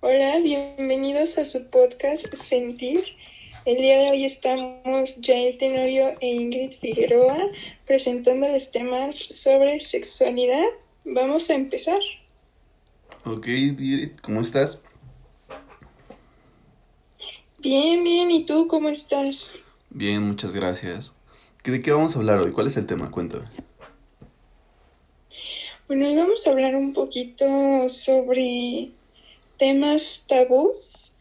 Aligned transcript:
Hola, 0.00 0.38
bienvenidos 0.38 1.38
a 1.38 1.44
su 1.44 1.70
podcast 1.70 2.32
Sentir. 2.32 3.02
El 3.64 3.78
día 3.78 3.98
de 3.98 4.10
hoy 4.10 4.24
estamos 4.24 5.18
Jael 5.20 5.58
Tenorio 5.58 6.14
e 6.20 6.28
Ingrid 6.28 6.70
Figueroa 6.78 7.36
presentándoles 7.84 8.70
temas 8.70 9.16
sobre 9.16 9.80
sexualidad. 9.80 10.66
Vamos 11.04 11.50
a 11.50 11.54
empezar. 11.54 11.98
Ok, 13.24 13.48
Ingrid, 13.48 14.10
¿cómo 14.22 14.40
estás? 14.40 14.80
Bien, 17.58 18.04
bien, 18.04 18.30
¿y 18.30 18.44
tú 18.44 18.68
cómo 18.68 18.90
estás? 18.90 19.58
Bien, 19.90 20.22
muchas 20.22 20.54
gracias. 20.54 21.12
¿De 21.64 21.80
qué 21.80 21.90
vamos 21.90 22.14
a 22.14 22.20
hablar 22.20 22.38
hoy? 22.38 22.52
¿Cuál 22.52 22.68
es 22.68 22.76
el 22.76 22.86
tema? 22.86 23.10
Cuéntame. 23.10 23.46
Bueno, 25.88 26.06
hoy 26.06 26.14
vamos 26.14 26.46
a 26.46 26.50
hablar 26.50 26.76
un 26.76 26.94
poquito 26.94 27.88
sobre 27.88 28.92
temas 29.58 30.24
tabús 30.26 31.14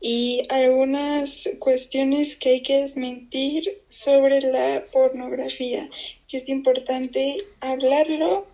y 0.00 0.42
algunas 0.50 1.48
cuestiones 1.60 2.36
que 2.36 2.50
hay 2.50 2.62
que 2.62 2.80
desmentir 2.80 3.82
sobre 3.88 4.40
la 4.40 4.84
pornografía, 4.92 5.88
que 6.28 6.38
es 6.38 6.48
importante 6.48 7.38
hablarlo 7.60 8.46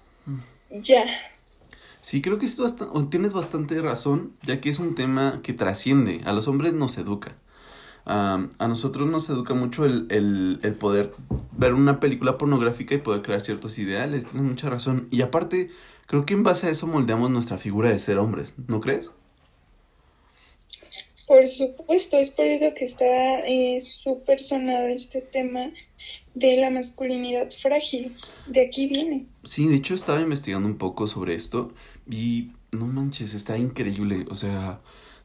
ya. 0.70 1.05
Sí, 2.01 2.23
creo 2.23 2.39
que 2.39 2.47
esto 2.47 2.66
tienes 3.11 3.33
bastante 3.33 3.80
razón, 3.83 4.33
ya 4.43 4.61
que 4.61 4.70
es 4.70 4.79
un 4.79 4.95
tema 4.95 5.41
que 5.42 5.53
trasciende, 5.53 6.20
a 6.25 6.33
los 6.33 6.48
hombres 6.48 6.73
nos 6.73 6.97
educa. 6.98 7.34
a 8.05 8.47
nosotros 8.61 9.09
nos 9.09 9.28
educa 9.28 9.53
mucho 9.55 9.84
el, 9.84 10.06
el, 10.11 10.61
el, 10.62 10.75
poder 10.75 11.12
ver 11.53 11.75
una 11.75 12.01
película 12.01 12.39
pornográfica 12.39 12.95
y 12.95 12.98
poder 12.98 13.23
crear 13.23 13.41
ciertos 13.41 13.78
ideales, 13.78 14.25
tienes 14.25 14.48
mucha 14.48 14.70
razón. 14.70 15.09
Y 15.11 15.23
aparte, 15.23 15.70
creo 16.06 16.25
que 16.25 16.34
en 16.34 16.42
base 16.42 16.69
a 16.69 16.70
eso 16.70 16.87
moldeamos 16.87 17.31
nuestra 17.31 17.59
figura 17.59 17.91
de 17.91 17.98
ser 17.98 18.19
hombres, 18.19 18.55
¿no 18.69 18.81
crees? 18.81 19.11
Por 21.30 21.47
supuesto, 21.47 22.16
es 22.16 22.30
por 22.30 22.45
eso 22.45 22.75
que 22.77 22.84
está 22.84 23.47
eh, 23.47 23.81
súper 23.83 24.41
sonado 24.41 24.89
este 24.89 25.20
tema 25.20 25.70
de 26.34 26.56
la 26.56 26.70
masculinidad 26.70 27.53
frágil. 27.53 28.17
De 28.48 28.67
aquí 28.67 28.89
viene. 28.89 29.27
Sí, 29.45 29.69
de 29.69 29.77
hecho 29.77 29.95
estaba 29.95 30.20
investigando 30.20 30.69
un 30.69 30.77
poco 30.77 31.06
sobre 31.06 31.36
esto 31.36 31.73
y 32.11 32.51
no 32.73 32.89
manches, 32.89 33.33
está 33.34 33.56
increíble. 33.56 34.25
O 34.28 34.34
sea, 34.34 34.81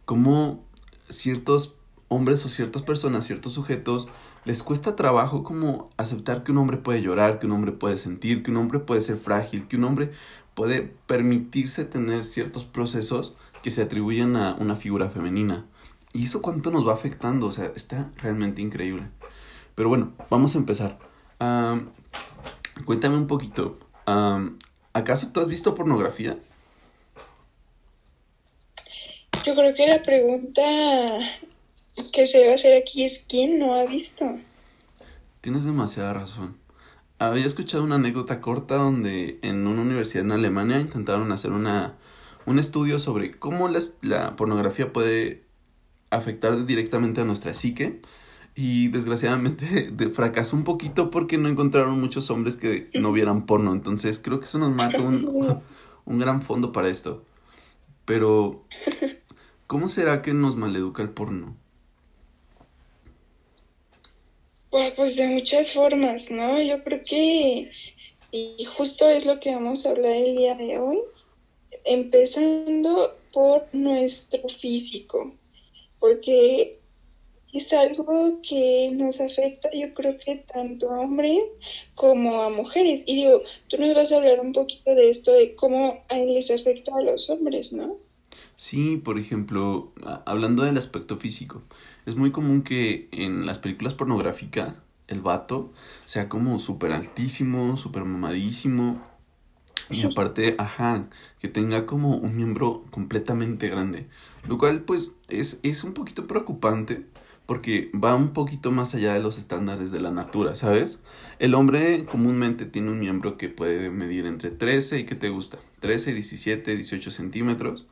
cómo 0.05 0.63
ciertos 1.09 1.73
hombres 2.07 2.45
o 2.45 2.49
ciertas 2.49 2.83
personas, 2.83 3.25
ciertos 3.25 3.53
sujetos, 3.53 4.07
les 4.45 4.61
cuesta 4.61 4.95
trabajo 4.95 5.43
como 5.43 5.89
aceptar 5.97 6.43
que 6.43 6.51
un 6.51 6.59
hombre 6.59 6.77
puede 6.77 7.01
llorar, 7.01 7.39
que 7.39 7.47
un 7.47 7.53
hombre 7.53 7.71
puede 7.71 7.97
sentir, 7.97 8.43
que 8.43 8.51
un 8.51 8.57
hombre 8.57 8.77
puede 8.77 9.01
ser 9.01 9.17
frágil, 9.17 9.67
que 9.67 9.77
un 9.77 9.85
hombre 9.85 10.11
puede 10.53 10.83
permitirse 11.07 11.83
tener 11.83 12.25
ciertos 12.25 12.63
procesos 12.63 13.35
que 13.63 13.71
se 13.71 13.81
atribuyen 13.81 14.35
a 14.35 14.53
una 14.59 14.75
figura 14.75 15.09
femenina. 15.09 15.65
¿Y 16.15 16.23
eso 16.23 16.41
cuánto 16.41 16.71
nos 16.71 16.87
va 16.87 16.93
afectando? 16.93 17.47
O 17.47 17.51
sea, 17.51 17.73
está 17.75 18.09
realmente 18.15 18.61
increíble. 18.61 19.03
Pero 19.75 19.89
bueno, 19.89 20.13
vamos 20.29 20.55
a 20.55 20.59
empezar. 20.59 20.97
cuéntame 22.85 23.17
un 23.17 23.27
poquito. 23.27 23.77
¿Acaso 24.93 25.33
tú 25.33 25.41
has 25.41 25.47
visto 25.47 25.75
pornografía? 25.75 26.37
Yo 29.45 29.55
creo 29.55 29.75
que 29.75 29.87
la 29.87 30.03
pregunta 30.03 30.61
que 32.13 32.25
se 32.25 32.45
va 32.45 32.53
a 32.53 32.55
hacer 32.55 32.81
aquí 32.81 33.03
es 33.03 33.21
¿quién 33.27 33.59
no 33.59 33.75
ha 33.75 33.83
visto? 33.83 34.37
Tienes 35.41 35.65
demasiada 35.65 36.13
razón. 36.13 36.55
Había 37.19 37.45
escuchado 37.45 37.83
una 37.83 37.95
anécdota 37.95 38.39
corta 38.39 38.75
donde 38.75 39.37
en 39.41 39.67
una 39.67 39.81
universidad 39.81 40.23
en 40.23 40.31
Alemania 40.31 40.79
intentaron 40.79 41.33
hacer 41.33 41.51
una, 41.51 41.95
un 42.45 42.57
estudio 42.57 42.99
sobre 42.99 43.37
cómo 43.37 43.69
la 44.01 44.37
pornografía 44.37 44.93
puede 44.93 45.44
afectar 46.09 46.65
directamente 46.65 47.21
a 47.21 47.25
nuestra 47.25 47.53
psique. 47.53 48.01
Y 48.55 48.87
desgraciadamente 48.87 49.91
fracasó 50.13 50.55
un 50.55 50.63
poquito 50.63 51.11
porque 51.11 51.37
no 51.37 51.49
encontraron 51.49 51.99
muchos 51.99 52.29
hombres 52.29 52.55
que 52.55 52.89
no 52.93 53.11
vieran 53.11 53.45
porno. 53.45 53.73
Entonces 53.73 54.19
creo 54.19 54.39
que 54.39 54.45
eso 54.45 54.59
nos 54.59 54.75
marca 54.75 55.01
un, 55.01 55.61
un 56.05 56.19
gran 56.19 56.41
fondo 56.41 56.71
para 56.71 56.89
esto. 56.89 57.23
Pero, 58.05 58.65
¿cómo 59.67 59.87
será 59.87 60.21
que 60.21 60.33
nos 60.33 60.55
maleduca 60.55 61.01
el 61.01 61.09
porno? 61.09 61.57
Pues 64.95 65.15
de 65.15 65.27
muchas 65.27 65.71
formas, 65.71 66.31
¿no? 66.31 66.61
Yo 66.61 66.83
creo 66.83 67.01
que, 67.03 67.71
y 68.31 68.65
justo 68.65 69.07
es 69.09 69.25
lo 69.25 69.39
que 69.39 69.55
vamos 69.55 69.85
a 69.85 69.91
hablar 69.91 70.11
el 70.11 70.35
día 70.35 70.55
de 70.55 70.77
hoy, 70.79 70.99
empezando 71.85 73.17
por 73.31 73.67
nuestro 73.73 74.41
físico 74.61 75.33
porque 75.99 76.79
es 77.53 77.71
algo 77.73 78.39
que 78.41 78.91
nos 78.95 79.21
afecta, 79.21 79.69
yo 79.73 79.93
creo 79.93 80.17
que 80.17 80.43
tanto 80.53 80.91
a 80.91 80.99
hombres 80.99 81.57
como 81.95 82.41
a 82.41 82.49
mujeres. 82.49 83.03
Y 83.07 83.15
digo, 83.15 83.41
tú 83.69 83.77
nos 83.77 83.95
vas 83.95 84.11
a 84.11 84.17
hablar 84.17 84.39
un 84.41 84.53
poquito 84.53 84.93
de 84.93 85.09
esto, 85.09 85.31
de 85.31 85.55
cómo 85.55 86.03
les 86.27 86.51
afecta 86.51 86.91
a 86.95 87.01
los 87.01 87.29
hombres, 87.29 87.73
¿no? 87.73 87.97
Sí, 88.57 88.97
por 88.97 89.19
ejemplo, 89.19 89.93
hablando 90.25 90.63
del 90.63 90.77
aspecto 90.77 91.17
físico, 91.17 91.61
es 92.05 92.15
muy 92.15 92.31
común 92.31 92.63
que 92.63 93.09
en 93.11 93.45
las 93.45 93.59
películas 93.59 93.93
pornográficas 93.93 94.75
el 95.07 95.21
vato 95.21 95.71
sea 96.05 96.29
como 96.29 96.57
súper 96.59 96.91
altísimo, 96.91 97.77
súper 97.77 98.05
mamadísimo, 98.05 99.01
y 99.89 100.03
aparte, 100.03 100.55
ajá, 100.57 101.07
que 101.39 101.47
tenga 101.47 101.85
como 101.85 102.17
un 102.17 102.35
miembro 102.35 102.85
completamente 102.91 103.69
grande. 103.69 104.07
Lo 104.47 104.57
cual 104.57 104.81
pues 104.81 105.11
es, 105.27 105.59
es 105.63 105.83
un 105.83 105.93
poquito 105.93 106.27
preocupante 106.27 107.05
porque 107.45 107.91
va 107.93 108.15
un 108.15 108.33
poquito 108.33 108.71
más 108.71 108.95
allá 108.95 109.13
de 109.13 109.19
los 109.19 109.37
estándares 109.37 109.91
de 109.91 109.99
la 109.99 110.09
natura, 110.09 110.55
¿sabes? 110.55 110.99
El 111.37 111.53
hombre 111.53 112.05
comúnmente 112.05 112.65
tiene 112.65 112.89
un 112.89 112.99
miembro 112.99 113.37
que 113.37 113.49
puede 113.49 113.91
medir 113.91 114.25
entre 114.25 114.49
13 114.49 114.99
y 114.99 115.05
¿qué 115.05 115.13
te 115.13 115.29
gusta? 115.29 115.59
13, 115.81 116.13
17, 116.13 116.75
18 116.75 117.11
centímetros. 117.11 117.85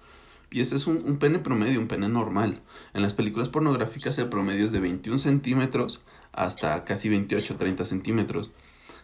Y 0.50 0.62
ese 0.62 0.75
es 0.75 0.88
un, 0.88 1.04
un 1.06 1.18
pene 1.18 1.40
promedio, 1.40 1.80
un 1.80 1.88
pene 1.88 2.10
normal. 2.10 2.62
En 2.94 3.02
las 3.02 3.14
películas 3.14 3.50
pornográficas 3.50 4.18
el 4.18 4.30
promedio 4.30 4.66
es 4.66 4.72
de 4.72 4.80
21 4.80 5.20
centímetros 5.20 6.02
hasta 6.31 6.84
casi 6.84 7.10
28, 7.10 7.56
30 7.56 7.86
centímetros 7.86 8.52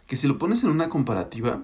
que 0.09 0.15
si 0.15 0.27
lo 0.27 0.39
pones 0.39 0.63
en 0.63 0.71
una 0.71 0.89
comparativa, 0.89 1.61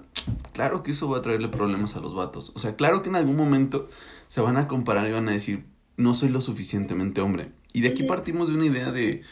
claro 0.52 0.82
que 0.82 0.92
eso 0.92 1.08
va 1.08 1.18
a 1.18 1.22
traerle 1.22 1.48
problemas 1.48 1.96
a 1.96 2.00
los 2.00 2.14
vatos. 2.14 2.52
O 2.54 2.58
sea, 2.58 2.76
claro 2.76 3.02
que 3.02 3.08
en 3.08 3.16
algún 3.16 3.36
momento 3.36 3.88
se 4.28 4.40
van 4.40 4.56
a 4.56 4.68
comparar 4.68 5.08
y 5.08 5.12
van 5.12 5.28
a 5.28 5.32
decir, 5.32 5.64
no 5.96 6.14
soy 6.14 6.28
lo 6.28 6.40
suficientemente 6.40 7.20
hombre. 7.20 7.52
Y 7.72 7.82
de 7.82 7.88
aquí 7.88 8.02
partimos 8.02 8.48
de 8.48 8.54
una 8.54 8.66
idea 8.66 8.90
de 8.90 9.22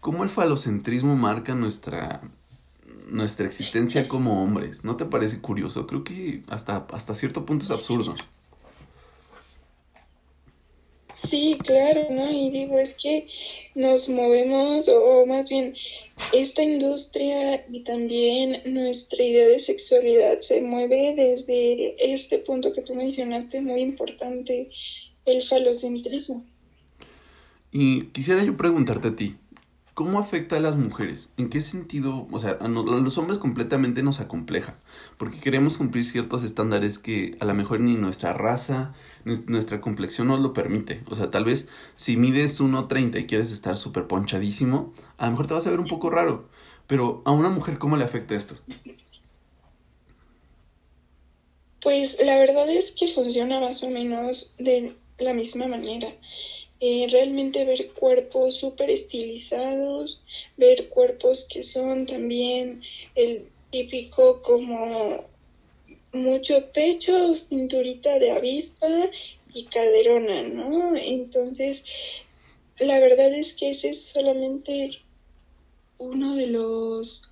cómo 0.00 0.22
el 0.22 0.28
falocentrismo 0.28 1.16
marca 1.16 1.54
nuestra, 1.54 2.20
nuestra 3.08 3.46
existencia 3.46 4.08
como 4.08 4.42
hombres. 4.42 4.84
¿No 4.84 4.96
te 4.96 5.04
parece 5.04 5.40
curioso? 5.40 5.86
Creo 5.86 6.04
que 6.04 6.42
hasta, 6.48 6.86
hasta 6.92 7.14
cierto 7.14 7.44
punto 7.44 7.64
es 7.64 7.70
absurdo. 7.70 8.14
Sí, 11.12 11.57
claro, 11.68 12.06
¿no? 12.10 12.32
Y 12.32 12.50
digo, 12.50 12.78
es 12.78 12.94
que 12.94 13.28
nos 13.74 14.08
movemos, 14.08 14.88
o 14.88 15.26
más 15.26 15.50
bien, 15.50 15.74
esta 16.32 16.62
industria 16.62 17.66
y 17.70 17.84
también 17.84 18.62
nuestra 18.64 19.22
idea 19.22 19.46
de 19.46 19.58
sexualidad 19.58 20.38
se 20.38 20.62
mueve 20.62 21.14
desde 21.14 21.94
este 22.12 22.38
punto 22.38 22.72
que 22.72 22.80
tú 22.80 22.94
mencionaste, 22.94 23.60
muy 23.60 23.80
importante, 23.80 24.70
el 25.26 25.42
falocentrismo. 25.42 26.42
Y 27.70 28.06
quisiera 28.06 28.42
yo 28.42 28.56
preguntarte 28.56 29.08
a 29.08 29.16
ti, 29.16 29.36
¿Cómo 29.98 30.20
afecta 30.20 30.58
a 30.58 30.60
las 30.60 30.76
mujeres? 30.76 31.28
¿En 31.38 31.50
qué 31.50 31.60
sentido? 31.60 32.28
O 32.30 32.38
sea, 32.38 32.50
a, 32.60 32.68
los 32.68 33.18
hombres 33.18 33.40
completamente 33.40 34.04
nos 34.04 34.20
acompleja, 34.20 34.78
porque 35.16 35.40
queremos 35.40 35.76
cumplir 35.76 36.04
ciertos 36.04 36.44
estándares 36.44 37.00
que 37.00 37.36
a 37.40 37.44
lo 37.44 37.52
mejor 37.52 37.80
ni 37.80 37.96
nuestra 37.96 38.32
raza, 38.32 38.94
ni 39.24 39.34
nuestra 39.48 39.80
complexión 39.80 40.28
nos 40.28 40.38
lo 40.38 40.52
permite. 40.52 41.02
O 41.10 41.16
sea, 41.16 41.32
tal 41.32 41.44
vez 41.44 41.66
si 41.96 42.16
mides 42.16 42.60
1.30 42.60 43.18
y 43.18 43.26
quieres 43.26 43.50
estar 43.50 43.76
súper 43.76 44.06
ponchadísimo, 44.06 44.92
a 45.16 45.24
lo 45.24 45.32
mejor 45.32 45.48
te 45.48 45.54
vas 45.54 45.66
a 45.66 45.70
ver 45.70 45.80
un 45.80 45.88
poco 45.88 46.10
raro. 46.10 46.48
Pero 46.86 47.20
a 47.24 47.32
una 47.32 47.48
mujer, 47.48 47.78
¿cómo 47.78 47.96
le 47.96 48.04
afecta 48.04 48.36
esto? 48.36 48.54
Pues 51.80 52.20
la 52.24 52.38
verdad 52.38 52.70
es 52.70 52.92
que 52.92 53.08
funciona 53.08 53.58
más 53.58 53.82
o 53.82 53.90
menos 53.90 54.54
de 54.60 54.94
la 55.18 55.34
misma 55.34 55.66
manera. 55.66 56.06
Eh, 56.80 57.08
realmente 57.10 57.64
ver 57.64 57.90
cuerpos 57.92 58.56
súper 58.56 58.90
estilizados, 58.90 60.20
ver 60.56 60.88
cuerpos 60.88 61.48
que 61.50 61.64
son 61.64 62.06
también 62.06 62.82
el 63.16 63.48
típico 63.70 64.40
como 64.42 65.24
mucho 66.12 66.70
pecho, 66.72 67.34
cinturita 67.34 68.18
de 68.18 68.30
avispa 68.30 69.10
y 69.54 69.64
caderona, 69.64 70.42
¿no? 70.42 70.96
Entonces, 70.96 71.84
la 72.78 73.00
verdad 73.00 73.32
es 73.34 73.54
que 73.54 73.70
ese 73.70 73.90
es 73.90 74.00
solamente 74.00 75.00
uno 75.98 76.36
de 76.36 76.46
los 76.46 77.30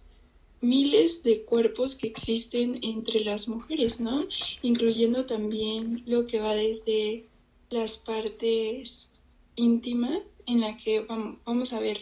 miles 0.61 1.23
de 1.23 1.43
cuerpos 1.43 1.95
que 1.95 2.09
existen 2.09 2.81
entre 2.83 3.21
las 3.21 3.47
mujeres, 3.47 4.01
¿no? 4.01 4.27
Incluyendo 4.63 5.25
también 5.25 6.03
lo 6.07 6.27
que 6.27 6.41
va 6.41 6.55
desde 6.55 7.25
las 7.71 7.99
partes 7.99 9.07
íntimas 9.57 10.21
en 10.47 10.61
la 10.61 10.77
que 10.77 11.01
vamos 11.45 11.73
a 11.73 11.81
ver 11.81 12.01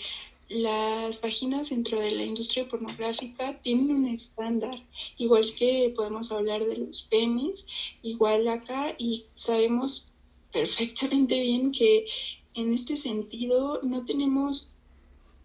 las 0.49 1.21
vaginas 1.21 1.71
dentro 1.71 2.01
de 2.01 2.11
la 2.11 2.25
industria 2.25 2.69
pornográfica 2.69 3.59
tienen 3.61 3.91
un 3.97 4.07
estándar, 4.07 4.85
igual 5.17 5.45
que 5.59 5.93
podemos 5.97 6.33
hablar 6.33 6.65
de 6.65 6.77
los 6.77 7.03
penes, 7.05 7.67
igual 8.03 8.47
acá, 8.49 8.95
y 8.99 9.25
sabemos 9.35 10.07
perfectamente 10.53 11.41
bien 11.41 11.73
que 11.73 12.07
en 12.55 12.73
este 12.73 12.97
sentido 12.97 13.81
no 13.83 14.05
tenemos 14.05 14.75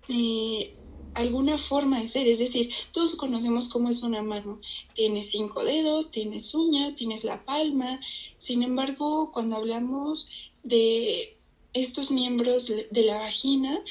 eh, 0.09 0.73
alguna 1.15 1.57
forma 1.57 1.99
de 1.99 2.07
ser, 2.07 2.27
es 2.27 2.39
decir, 2.39 2.69
todos 2.91 3.15
conocemos 3.15 3.69
cómo 3.69 3.89
es 3.89 4.03
una 4.03 4.21
mano, 4.21 4.59
tienes 4.93 5.31
cinco 5.31 5.63
dedos, 5.63 6.11
tienes 6.11 6.53
uñas, 6.53 6.95
tienes 6.95 7.23
la 7.23 7.43
palma, 7.45 7.99
sin 8.37 8.63
embargo, 8.63 9.31
cuando 9.31 9.55
hablamos 9.55 10.29
de 10.63 11.38
estos 11.81 12.11
miembros 12.11 12.71
de 12.89 13.03
la 13.03 13.17
vagina, 13.17 13.81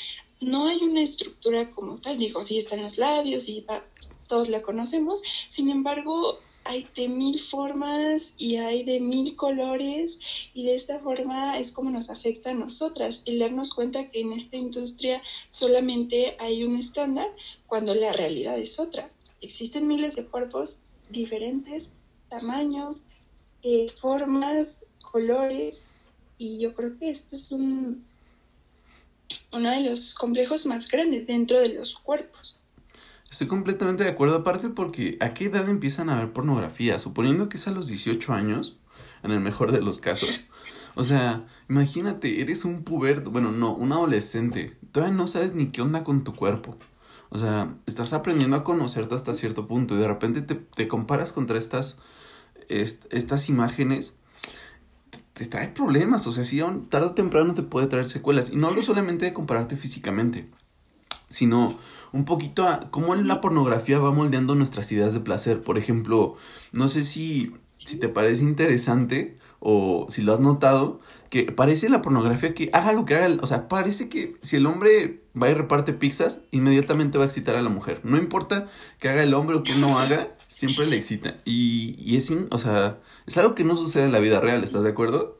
no 0.40 0.68
hay 0.68 0.78
una 0.82 1.02
estructura 1.02 1.68
como 1.70 1.96
tal, 1.96 2.18
digo, 2.18 2.42
sí 2.42 2.58
están 2.58 2.82
los 2.82 2.98
labios 2.98 3.48
y 3.48 3.64
todos 4.28 4.48
la 4.48 4.62
conocemos, 4.62 5.22
sin 5.46 5.70
embargo, 5.70 6.38
hay 6.64 6.86
de 6.94 7.08
mil 7.08 7.40
formas 7.40 8.34
y 8.36 8.56
hay 8.56 8.84
de 8.84 9.00
mil 9.00 9.36
colores 9.36 10.20
y 10.52 10.66
de 10.66 10.74
esta 10.74 10.98
forma 10.98 11.58
es 11.58 11.72
como 11.72 11.90
nos 11.90 12.10
afecta 12.10 12.50
a 12.50 12.54
nosotras, 12.54 13.22
el 13.24 13.38
darnos 13.38 13.72
cuenta 13.72 14.06
que 14.06 14.20
en 14.20 14.32
esta 14.34 14.56
industria 14.56 15.20
solamente 15.48 16.36
hay 16.38 16.64
un 16.64 16.76
estándar 16.76 17.28
cuando 17.66 17.94
la 17.94 18.12
realidad 18.12 18.58
es 18.58 18.78
otra. 18.78 19.10
Existen 19.40 19.86
miles 19.86 20.16
de 20.16 20.26
cuerpos 20.26 20.80
diferentes, 21.08 21.92
tamaños, 22.28 23.06
eh, 23.62 23.88
formas, 23.88 24.84
colores 25.10 25.84
y 26.38 26.60
yo 26.60 26.74
creo 26.74 26.96
que 26.98 27.10
este 27.10 27.36
es 27.36 27.52
un, 27.52 28.04
uno 29.52 29.70
de 29.70 29.90
los 29.90 30.14
complejos 30.14 30.66
más 30.66 30.90
grandes 30.90 31.26
dentro 31.26 31.58
de 31.58 31.74
los 31.74 31.98
cuerpos. 31.98 32.58
Estoy 33.30 33.46
completamente 33.46 34.04
de 34.04 34.10
acuerdo, 34.10 34.36
aparte 34.36 34.70
porque 34.70 35.18
¿a 35.20 35.34
qué 35.34 35.46
edad 35.46 35.68
empiezan 35.68 36.08
a 36.08 36.16
ver 36.16 36.32
pornografía? 36.32 36.98
Suponiendo 36.98 37.48
que 37.48 37.58
es 37.58 37.68
a 37.68 37.72
los 37.72 37.88
18 37.88 38.32
años, 38.32 38.78
en 39.22 39.32
el 39.32 39.40
mejor 39.40 39.72
de 39.72 39.82
los 39.82 39.98
casos. 39.98 40.30
O 40.94 41.04
sea, 41.04 41.46
imagínate, 41.68 42.40
eres 42.40 42.64
un 42.64 42.84
puberto, 42.84 43.30
bueno, 43.30 43.52
no, 43.52 43.74
un 43.74 43.92
adolescente, 43.92 44.78
todavía 44.92 45.14
no 45.14 45.26
sabes 45.26 45.54
ni 45.54 45.66
qué 45.66 45.82
onda 45.82 46.04
con 46.04 46.24
tu 46.24 46.34
cuerpo. 46.34 46.76
O 47.30 47.38
sea, 47.38 47.76
estás 47.86 48.14
aprendiendo 48.14 48.56
a 48.56 48.64
conocerte 48.64 49.14
hasta 49.14 49.34
cierto 49.34 49.68
punto 49.68 49.94
y 49.94 49.98
de 49.98 50.08
repente 50.08 50.40
te, 50.40 50.54
te 50.54 50.88
comparas 50.88 51.32
contra 51.32 51.58
estas, 51.58 51.96
estas 52.68 53.48
imágenes 53.50 54.14
te 55.38 55.46
trae 55.46 55.68
problemas, 55.68 56.26
o 56.26 56.32
sea, 56.32 56.42
si 56.42 56.60
tarde 56.90 57.06
o 57.06 57.12
temprano 57.12 57.54
te 57.54 57.62
puede 57.62 57.86
traer 57.86 58.08
secuelas. 58.08 58.50
Y 58.50 58.56
no 58.56 58.66
hablo 58.66 58.82
solamente 58.82 59.24
de 59.24 59.32
compararte 59.32 59.76
físicamente, 59.76 60.48
sino 61.28 61.78
un 62.12 62.24
poquito 62.24 62.66
a 62.66 62.90
cómo 62.90 63.14
la 63.14 63.40
pornografía 63.40 64.00
va 64.00 64.10
moldeando 64.10 64.56
nuestras 64.56 64.90
ideas 64.90 65.14
de 65.14 65.20
placer. 65.20 65.62
Por 65.62 65.78
ejemplo, 65.78 66.34
no 66.72 66.88
sé 66.88 67.04
si, 67.04 67.54
si 67.76 67.98
te 67.98 68.08
parece 68.08 68.42
interesante 68.42 69.38
o 69.60 70.06
si 70.08 70.22
lo 70.22 70.32
has 70.32 70.40
notado, 70.40 71.00
que 71.30 71.44
parece 71.52 71.88
la 71.88 72.02
pornografía 72.02 72.54
que 72.54 72.70
haga 72.72 72.92
lo 72.92 73.04
que 73.04 73.14
haga, 73.14 73.36
o 73.42 73.46
sea, 73.46 73.68
parece 73.68 74.08
que 74.08 74.36
si 74.40 74.56
el 74.56 74.66
hombre 74.66 75.20
va 75.40 75.50
y 75.50 75.54
reparte 75.54 75.92
pizzas, 75.92 76.40
inmediatamente 76.50 77.18
va 77.18 77.24
a 77.24 77.26
excitar 77.26 77.56
a 77.56 77.62
la 77.62 77.68
mujer. 77.68 78.00
No 78.04 78.16
importa 78.16 78.68
que 78.98 79.08
haga 79.08 79.22
el 79.22 79.34
hombre 79.34 79.56
o 79.56 79.62
que 79.62 79.74
no 79.74 79.98
haga, 79.98 80.28
siempre 80.46 80.86
le 80.86 80.96
excita. 80.96 81.36
Y, 81.44 81.94
y 81.98 82.16
es, 82.16 82.32
o 82.50 82.58
sea, 82.58 82.98
es 83.26 83.36
algo 83.38 83.54
que 83.54 83.64
no 83.64 83.76
sucede 83.76 84.04
en 84.04 84.12
la 84.12 84.20
vida 84.20 84.40
real, 84.40 84.64
¿estás 84.64 84.84
de 84.84 84.90
acuerdo? 84.90 85.38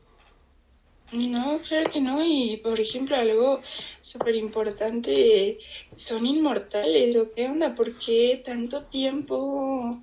No, 1.11 1.57
claro 1.67 1.89
que 1.91 2.01
no. 2.01 2.23
Y 2.23 2.57
por 2.57 2.79
ejemplo, 2.79 3.15
algo 3.15 3.59
súper 4.01 4.35
importante, 4.35 5.57
son 5.95 6.25
inmortales. 6.25 7.15
¿O 7.15 7.31
qué 7.33 7.47
onda? 7.47 7.73
¿Por 7.73 7.97
qué 7.97 8.41
tanto 8.45 8.83
tiempo 8.83 9.99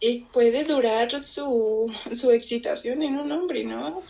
eh, 0.00 0.24
puede 0.32 0.64
durar 0.64 1.20
su, 1.20 1.92
su 2.10 2.30
excitación 2.30 3.02
en 3.02 3.16
un 3.16 3.32
hombre, 3.32 3.64
no? 3.64 4.02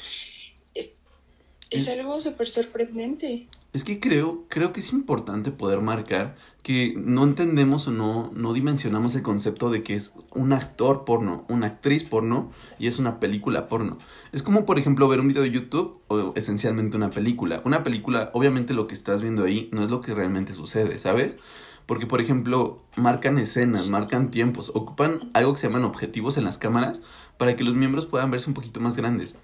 Es, 1.71 1.89
algo 1.89 2.21
súper 2.21 2.47
sorprendente. 2.47 3.49
Es 3.73 3.83
que 3.83 3.99
creo, 3.99 4.45
creo 4.49 4.73
que 4.73 4.79
es 4.79 4.93
importante 4.93 5.51
poder 5.51 5.81
marcar 5.81 6.37
que 6.63 6.95
no 6.97 7.25
entendemos 7.25 7.89
o 7.89 7.91
no, 7.91 8.31
no 8.33 8.53
dimensionamos 8.53 9.17
el 9.17 9.23
concepto 9.23 9.71
de 9.71 9.83
que 9.83 9.95
es 9.95 10.13
un 10.33 10.53
actor 10.53 11.05
porno, 11.05 11.45
una 11.49 11.67
actriz 11.67 12.05
porno 12.05 12.53
y 12.79 12.87
es 12.87 13.01
una 13.01 13.19
película 13.19 13.69
porno. 13.69 13.99
Es 14.31 14.45
como, 14.45 14.67
por 14.67 14.79
ejemplo, 14.79 15.09
ver 15.09 15.19
un 15.19 15.27
video 15.27 15.43
de 15.43 15.51
YouTube 15.51 16.01
o 16.07 16.33
esencialmente 16.37 16.97
una 16.97 17.11
película. 17.11 17.61
Una 17.65 17.83
película, 17.83 18.31
obviamente 18.35 18.73
lo 18.73 18.87
que 18.87 18.95
estás 18.95 19.21
viendo 19.21 19.45
ahí 19.45 19.69
no 19.73 19.83
es 19.83 19.91
lo 19.91 20.01
que 20.01 20.15
realmente 20.15 20.55
sucede, 20.55 21.01
¿sabes? 21.01 21.39
Porque, 21.87 22.07
por 22.07 22.21
ejemplo, 22.21 22.83
marcan 22.97 23.39
escenas, 23.39 23.89
marcan 23.89 24.31
tiempos, 24.31 24.71
ocupan 24.75 25.31
algo 25.35 25.53
que 25.53 25.61
se 25.61 25.67
llaman 25.67 25.85
objetivos 25.85 26.37
en 26.37 26.45
las 26.45 26.59
cámaras 26.59 27.03
para 27.37 27.57
que 27.57 27.65
los 27.65 27.75
miembros 27.75 28.07
puedan 28.07 28.31
verse 28.31 28.49
un 28.49 28.55
poquito 28.55 28.81
más 28.81 28.97
grandes 28.97 29.35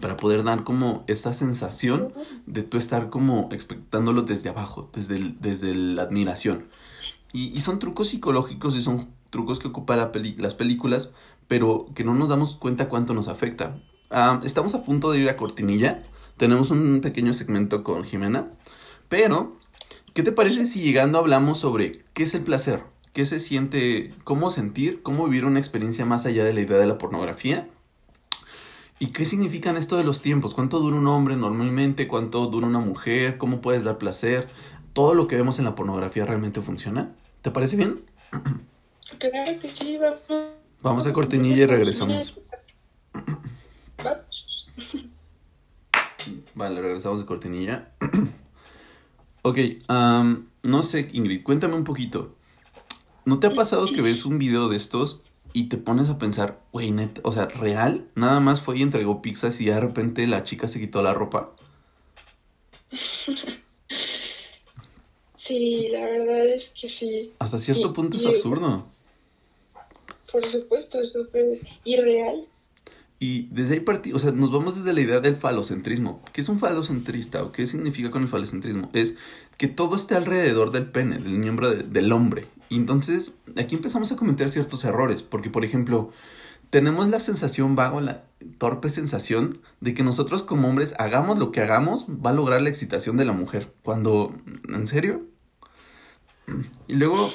para 0.00 0.18
poder 0.18 0.44
dar 0.44 0.64
como 0.64 1.04
esta 1.06 1.32
sensación 1.32 2.12
de 2.46 2.62
tú 2.62 2.76
estar 2.76 3.08
como 3.08 3.48
expectándolo 3.52 4.22
desde 4.22 4.50
abajo, 4.50 4.90
desde, 4.92 5.34
desde 5.40 5.74
la 5.74 6.02
admiración. 6.02 6.66
Y, 7.32 7.60
son 7.60 7.78
trucos 7.78 8.08
psicológicos 8.08 8.76
y 8.76 8.82
son 8.82 9.08
trucos 9.30 9.58
que 9.58 9.68
ocupan 9.68 9.98
la 9.98 10.12
las 10.38 10.54
películas, 10.54 11.10
pero 11.46 11.86
que 11.94 12.04
no 12.04 12.14
nos 12.14 12.28
damos 12.28 12.56
cuenta 12.56 12.88
cuánto 12.88 13.14
nos 13.14 13.28
afecta. 13.28 13.78
Ah, 14.10 14.40
estamos 14.44 14.74
a 14.74 14.84
punto 14.84 15.10
de 15.10 15.20
ir 15.20 15.28
a 15.28 15.36
Cortinilla, 15.36 15.98
tenemos 16.36 16.70
un 16.70 17.00
pequeño 17.02 17.34
segmento 17.34 17.82
con 17.82 18.04
Jimena, 18.04 18.48
pero 19.08 19.57
¿qué 20.14 20.22
te 20.22 20.32
parece 20.32 20.66
si 20.66 20.80
llegando 20.80 21.18
hablamos 21.18 21.58
sobre 21.58 21.92
qué 22.14 22.24
es 22.24 22.34
el 22.34 22.42
placer? 22.42 22.82
¿Qué 23.12 23.26
se 23.26 23.38
siente? 23.38 24.14
¿Cómo 24.24 24.50
sentir? 24.50 25.02
¿Cómo 25.02 25.24
vivir 25.24 25.44
una 25.44 25.58
experiencia 25.58 26.04
más 26.04 26.26
allá 26.26 26.44
de 26.44 26.54
la 26.54 26.60
idea 26.60 26.78
de 26.78 26.86
la 26.86 26.98
pornografía? 26.98 27.68
¿Y 29.00 29.08
qué 29.08 29.24
significan 29.24 29.76
esto 29.76 29.96
de 29.96 30.04
los 30.04 30.22
tiempos? 30.22 30.54
¿Cuánto 30.54 30.80
dura 30.80 30.96
un 30.96 31.06
hombre 31.06 31.36
normalmente? 31.36 32.08
¿Cuánto 32.08 32.46
dura 32.46 32.66
una 32.66 32.80
mujer? 32.80 33.38
¿Cómo 33.38 33.60
puedes 33.60 33.84
dar 33.84 33.98
placer? 33.98 34.48
¿Todo 34.92 35.14
lo 35.14 35.28
que 35.28 35.36
vemos 35.36 35.58
en 35.58 35.64
la 35.64 35.74
pornografía 35.74 36.26
realmente 36.26 36.60
funciona? 36.60 37.14
¿Te 37.42 37.50
parece 37.50 37.76
bien? 37.76 38.04
Claro 39.18 39.60
que 39.60 39.68
sí, 39.68 39.98
vamos. 40.82 41.06
a 41.06 41.12
cortinilla 41.12 41.62
y 41.62 41.66
regresamos. 41.66 42.38
Vale, 46.54 46.82
regresamos 46.82 47.20
de 47.20 47.26
cortinilla. 47.26 47.92
Ok, 49.48 49.58
no 50.62 50.82
sé, 50.82 51.08
Ingrid, 51.12 51.42
cuéntame 51.42 51.74
un 51.74 51.84
poquito. 51.84 52.34
¿No 53.24 53.40
te 53.40 53.46
ha 53.46 53.54
pasado 53.54 53.86
que 53.92 54.02
ves 54.02 54.24
un 54.24 54.38
video 54.38 54.68
de 54.68 54.76
estos 54.76 55.20
y 55.52 55.64
te 55.64 55.76
pones 55.76 56.08
a 56.08 56.18
pensar, 56.18 56.60
güey, 56.72 56.90
neta, 56.90 57.20
o 57.24 57.32
sea, 57.32 57.46
real, 57.46 58.08
nada 58.14 58.40
más 58.40 58.60
fue 58.60 58.78
y 58.78 58.82
entregó 58.82 59.22
pizzas 59.22 59.60
y 59.60 59.66
de 59.66 59.80
repente 59.80 60.26
la 60.26 60.42
chica 60.42 60.68
se 60.68 60.80
quitó 60.80 61.02
la 61.02 61.14
ropa. 61.14 61.52
Sí, 65.48 65.88
la 65.90 66.00
verdad 66.00 66.46
es 66.46 66.74
que 66.78 66.88
sí. 66.88 67.32
Hasta 67.38 67.58
cierto 67.58 67.94
punto 67.94 68.18
es 68.18 68.26
absurdo. 68.26 68.84
Por 70.30 70.44
supuesto, 70.44 71.00
es 71.00 71.12
súper 71.12 71.60
irreal. 71.84 72.46
Y 73.20 73.48
desde 73.50 73.74
ahí 73.74 73.80
partimos, 73.80 74.22
o 74.22 74.24
sea, 74.24 74.32
nos 74.32 74.52
vamos 74.52 74.76
desde 74.76 74.92
la 74.92 75.00
idea 75.00 75.20
del 75.20 75.36
falocentrismo. 75.36 76.22
¿Qué 76.32 76.40
es 76.40 76.48
un 76.48 76.60
falocentrista 76.60 77.42
o 77.42 77.50
qué 77.50 77.66
significa 77.66 78.10
con 78.10 78.22
el 78.22 78.28
falocentrismo? 78.28 78.90
Es 78.92 79.16
que 79.56 79.66
todo 79.66 79.96
esté 79.96 80.14
alrededor 80.14 80.70
del 80.70 80.86
pene, 80.86 81.18
del 81.18 81.38
miembro 81.38 81.70
del 81.70 82.12
hombre. 82.12 82.46
Y 82.68 82.76
entonces 82.76 83.32
aquí 83.56 83.74
empezamos 83.74 84.12
a 84.12 84.16
cometer 84.16 84.50
ciertos 84.50 84.84
errores, 84.84 85.22
porque 85.22 85.50
por 85.50 85.64
ejemplo, 85.64 86.10
tenemos 86.70 87.08
la 87.08 87.18
sensación 87.18 87.74
vago, 87.74 88.00
la 88.00 88.24
torpe 88.58 88.88
sensación 88.88 89.58
de 89.80 89.94
que 89.94 90.02
nosotros 90.04 90.42
como 90.42 90.68
hombres 90.68 90.94
hagamos 90.98 91.38
lo 91.38 91.50
que 91.50 91.60
hagamos, 91.60 92.06
va 92.06 92.30
a 92.30 92.34
lograr 92.34 92.60
la 92.60 92.68
excitación 92.68 93.16
de 93.16 93.24
la 93.24 93.32
mujer. 93.32 93.72
Cuando, 93.82 94.34
¿en 94.68 94.86
serio? 94.86 95.22
Y 96.86 96.94
luego, 96.94 97.32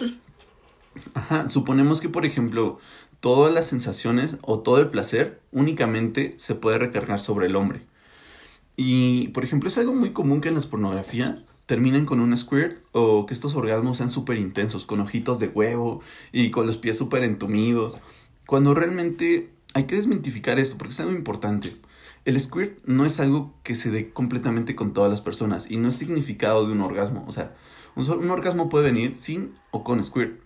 ajá, 1.14 1.50
suponemos 1.50 2.00
que 2.00 2.10
por 2.10 2.26
ejemplo, 2.26 2.80
todas 3.24 3.54
las 3.54 3.68
sensaciones 3.68 4.36
o 4.42 4.60
todo 4.60 4.80
el 4.80 4.90
placer 4.90 5.40
únicamente 5.54 6.34
se 6.36 6.56
puede 6.56 6.78
recargar 6.78 7.22
sobre 7.22 7.46
el 7.46 7.56
hombre. 7.56 7.86
Y, 8.76 9.30
por 9.30 9.46
ejemplo, 9.46 9.70
es 9.70 9.78
algo 9.78 9.94
muy 9.94 10.12
común 10.12 10.42
que 10.42 10.50
en 10.50 10.56
la 10.56 10.62
pornografía 10.62 11.42
terminen 11.66 12.06
con 12.06 12.20
un 12.20 12.36
squirt 12.36 12.78
o 12.92 13.26
que 13.26 13.34
estos 13.34 13.56
orgasmos 13.56 13.96
sean 13.96 14.10
súper 14.10 14.38
intensos, 14.38 14.86
con 14.86 15.00
ojitos 15.00 15.40
de 15.40 15.48
huevo 15.48 16.02
y 16.34 16.52
con 16.52 16.68
los 16.68 16.78
pies 16.78 16.98
súper 16.98 17.24
entumidos. 17.24 17.98
Cuando 18.46 18.74
realmente 18.74 19.54
hay 19.74 19.86
que 19.86 19.96
desmitificar 19.96 20.60
esto 20.60 20.78
porque 20.78 20.92
es 20.94 21.00
algo 21.00 21.14
importante. 21.14 21.74
El 22.26 22.38
squirt 22.38 22.78
no 22.84 23.06
es 23.06 23.22
algo 23.22 23.54
que 23.64 23.76
se 23.76 23.90
dé 23.90 24.12
completamente 24.12 24.76
con 24.76 24.92
todas 24.92 25.10
las 25.10 25.22
personas 25.22 25.72
y 25.72 25.78
no 25.78 25.88
es 25.88 25.96
significado 25.96 26.68
de 26.68 26.74
un 26.74 26.82
orgasmo. 26.82 27.24
O 27.26 27.32
sea, 27.32 27.56
un, 27.96 28.10
un 28.10 28.32
orgasmo 28.32 28.68
puede 28.68 28.84
venir 28.84 29.16
sin 29.16 29.56
o 29.72 29.86
con 29.86 30.04
squirt. 30.04 30.44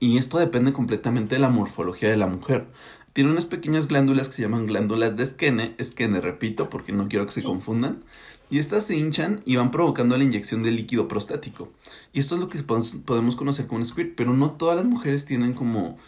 Y 0.00 0.18
esto 0.18 0.38
depende 0.38 0.72
completamente 0.72 1.34
de 1.36 1.40
la 1.40 1.48
morfología 1.48 2.10
de 2.10 2.16
la 2.16 2.26
mujer. 2.26 2.66
tiene 3.12 3.30
unas 3.30 3.44
pequeñas 3.44 3.86
glándulas 3.86 4.28
que 4.28 4.36
se 4.36 4.42
llaman 4.42 4.66
glándulas 4.66 5.16
de 5.16 5.24
Skene, 5.24 5.76
Skene, 5.82 6.20
repito, 6.20 6.68
porque 6.68 6.92
no 6.92 7.08
quiero 7.08 7.26
que 7.26 7.32
se 7.32 7.44
confundan, 7.44 8.04
y 8.50 8.58
estas 8.58 8.84
se 8.84 8.96
hinchan 8.96 9.40
y 9.44 9.56
van 9.56 9.70
provocando 9.70 10.16
la 10.18 10.24
inyección 10.24 10.62
de 10.62 10.70
líquido 10.70 11.08
prostático. 11.08 11.72
Y 12.12 12.20
esto 12.20 12.34
es 12.34 12.40
lo 12.40 12.48
que 12.48 12.62
podemos 12.62 13.36
conocer 13.36 13.66
como 13.66 13.78
un 13.78 13.86
squirt, 13.86 14.14
pero 14.16 14.32
no 14.32 14.50
todas 14.52 14.76
las 14.76 14.84
mujeres 14.84 15.24
tienen 15.24 15.54
como 15.54 15.98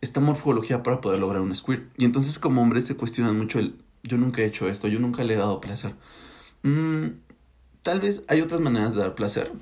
esta 0.00 0.20
morfología 0.20 0.82
para 0.82 1.00
poder 1.00 1.20
lograr 1.20 1.42
un 1.42 1.54
squirt. 1.54 1.84
Y 1.98 2.04
entonces 2.04 2.38
como 2.38 2.62
hombres 2.62 2.86
se 2.86 2.96
cuestionan 2.96 3.38
mucho 3.38 3.58
el, 3.58 3.76
yo 4.02 4.18
nunca 4.18 4.42
he 4.42 4.46
hecho 4.46 4.68
esto, 4.68 4.88
yo 4.88 4.98
nunca 4.98 5.24
le 5.24 5.34
he 5.34 5.36
dado 5.36 5.60
placer. 5.60 5.94
Mm, 6.62 7.08
tal 7.82 8.00
vez 8.00 8.24
hay 8.28 8.40
otras 8.40 8.60
maneras 8.60 8.94
de 8.94 9.00
dar 9.00 9.14
placer, 9.14 9.52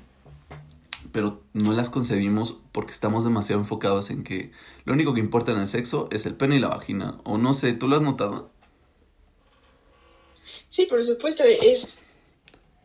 pero 1.11 1.43
no 1.53 1.73
las 1.73 1.89
concebimos 1.89 2.57
porque 2.71 2.91
estamos 2.91 3.23
demasiado 3.23 3.61
enfocados 3.61 4.09
en 4.09 4.23
que 4.23 4.51
lo 4.85 4.93
único 4.93 5.13
que 5.13 5.19
importa 5.19 5.51
en 5.51 5.59
el 5.59 5.67
sexo 5.67 6.07
es 6.11 6.25
el 6.25 6.35
pene 6.35 6.57
y 6.57 6.59
la 6.59 6.69
vagina. 6.69 7.19
O 7.23 7.37
no 7.37 7.53
sé, 7.53 7.73
¿tú 7.73 7.87
lo 7.87 7.95
has 7.95 8.01
notado? 8.01 8.51
Sí, 10.67 10.85
por 10.85 11.03
supuesto, 11.03 11.43
es 11.43 12.03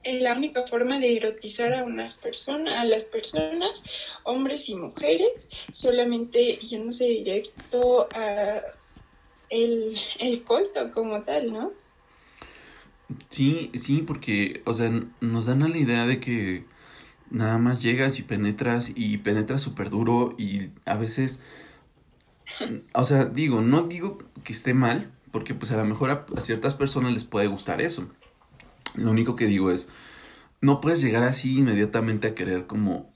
la 0.04 0.37
única 0.37 0.66
forma 0.66 0.99
de 0.99 1.16
erotizar 1.16 1.75
a 1.75 1.85
unas 1.85 2.18
personas, 2.18 2.75
a 2.75 2.85
las 2.85 3.06
personas, 3.06 3.85
hombres 4.25 4.68
y 4.68 4.76
mujeres, 4.76 5.49
solamente 5.73 6.56
yéndose 6.56 7.06
directo 7.06 8.09
a 8.14 8.61
el, 9.50 9.99
el 10.18 10.42
coito 10.45 10.92
como 10.92 11.23
tal, 11.23 11.52
¿no? 11.52 11.73
Sí, 13.28 13.71
sí, 13.75 14.02
porque, 14.02 14.62
o 14.64 14.75
sea, 14.75 14.90
nos 15.21 15.47
dan 15.47 15.62
a 15.62 15.68
la 15.68 15.78
idea 15.78 16.06
de 16.06 16.21
que 16.21 16.64
nada 17.30 17.59
más 17.59 17.83
llegas 17.83 18.18
y 18.18 18.23
penetras 18.23 18.92
y 18.95 19.18
penetras 19.18 19.62
súper 19.62 19.90
duro 19.90 20.35
y 20.38 20.71
a 20.85 20.97
veces, 20.97 21.40
o 22.95 23.04
sea, 23.04 23.25
digo, 23.25 23.61
no 23.61 23.83
digo 23.83 24.18
que 24.45 24.52
esté 24.52 24.75
mal, 24.75 25.11
porque 25.30 25.54
pues 25.54 25.73
a 25.73 25.76
lo 25.76 25.85
mejor 25.85 26.11
a, 26.11 26.40
ciertas 26.40 26.75
personas 26.75 27.12
les 27.12 27.25
puede 27.25 27.47
gustar 27.47 27.80
eso. 27.80 28.09
Lo 28.95 29.11
único 29.11 29.37
que 29.37 29.47
digo 29.47 29.71
es, 29.71 29.88
no 30.61 30.80
puedes 30.80 31.02
llegar 31.02 31.25
así 31.25 31.59
inmediatamente 31.59 32.28
a 32.28 32.35
querer 32.35 32.66
como 32.66 33.12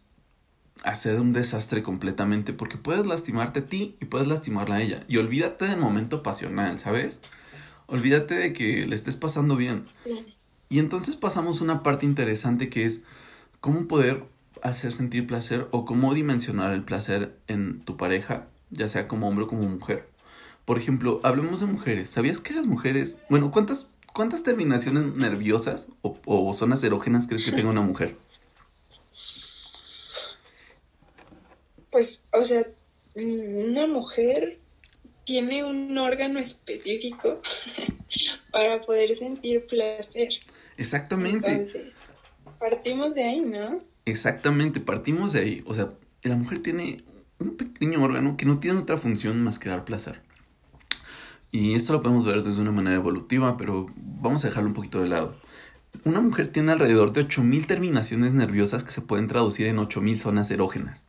hacer 0.84 1.20
un 1.20 1.32
desastre 1.32 1.82
completamente, 1.82 2.52
porque 2.52 2.76
puedes 2.76 3.06
lastimarte 3.06 3.60
a 3.60 3.66
ti 3.66 3.96
y 4.00 4.06
puedes 4.06 4.28
lastimarla 4.28 4.76
a 4.76 4.82
ella. 4.82 5.04
Y 5.08 5.16
olvídate 5.16 5.66
del 5.66 5.78
momento 5.78 6.22
pasional, 6.22 6.78
¿sabes? 6.78 7.20
Olvídate 7.86 8.34
de 8.34 8.52
que 8.52 8.86
le 8.86 8.94
estés 8.94 9.16
pasando 9.16 9.56
bien. 9.56 9.86
Y 10.68 10.78
entonces 10.78 11.16
pasamos 11.16 11.60
una 11.60 11.82
parte 11.82 12.06
interesante 12.06 12.68
que 12.68 12.84
es 12.84 13.00
cómo 13.60 13.86
poder 13.86 14.24
hacer 14.62 14.92
sentir 14.92 15.26
placer 15.26 15.68
o 15.70 15.84
cómo 15.84 16.14
dimensionar 16.14 16.72
el 16.72 16.82
placer 16.82 17.36
en 17.46 17.80
tu 17.80 17.96
pareja, 17.96 18.48
ya 18.70 18.88
sea 18.88 19.08
como 19.08 19.28
hombre 19.28 19.44
o 19.44 19.48
como 19.48 19.62
mujer. 19.62 20.08
Por 20.64 20.78
ejemplo, 20.78 21.20
hablemos 21.22 21.60
de 21.60 21.66
mujeres. 21.66 22.10
¿Sabías 22.10 22.38
que 22.38 22.54
las 22.54 22.66
mujeres, 22.66 23.16
bueno, 23.28 23.50
cuántas, 23.50 23.88
cuántas 24.12 24.42
terminaciones 24.42 25.16
nerviosas 25.16 25.88
o, 26.02 26.18
o 26.26 26.52
zonas 26.54 26.82
erógenas 26.84 27.26
crees 27.26 27.42
que 27.42 27.52
tenga 27.52 27.70
una 27.70 27.80
mujer? 27.80 28.14
Pues, 31.90 32.22
o 32.32 32.44
sea, 32.44 32.66
una 33.14 33.86
mujer 33.86 34.58
tiene 35.24 35.64
un 35.64 35.96
órgano 35.98 36.38
específico 36.38 37.40
para 38.52 38.80
poder 38.82 39.16
sentir 39.16 39.66
placer. 39.66 40.28
Exactamente. 40.76 41.92
Partimos 42.60 43.14
de 43.14 43.24
ahí, 43.24 43.40
¿no? 43.40 43.80
Exactamente, 44.04 44.80
partimos 44.80 45.32
de 45.32 45.40
ahí. 45.40 45.62
O 45.66 45.74
sea, 45.74 45.94
la 46.22 46.36
mujer 46.36 46.58
tiene 46.58 47.02
un 47.38 47.56
pequeño 47.56 48.02
órgano 48.02 48.36
que 48.36 48.44
no 48.44 48.58
tiene 48.58 48.78
otra 48.78 48.98
función 48.98 49.42
más 49.42 49.58
que 49.58 49.70
dar 49.70 49.86
placer. 49.86 50.20
Y 51.50 51.74
esto 51.74 51.94
lo 51.94 52.02
podemos 52.02 52.26
ver 52.26 52.42
desde 52.42 52.60
una 52.60 52.70
manera 52.70 52.96
evolutiva, 52.96 53.56
pero 53.56 53.86
vamos 53.96 54.44
a 54.44 54.48
dejarlo 54.48 54.68
un 54.68 54.74
poquito 54.74 55.02
de 55.02 55.08
lado. 55.08 55.36
Una 56.04 56.20
mujer 56.20 56.48
tiene 56.48 56.72
alrededor 56.72 57.12
de 57.12 57.26
8.000 57.26 57.66
terminaciones 57.66 58.34
nerviosas 58.34 58.84
que 58.84 58.92
se 58.92 59.00
pueden 59.00 59.26
traducir 59.26 59.66
en 59.66 59.78
8.000 59.78 60.16
zonas 60.16 60.50
erógenas. 60.50 61.08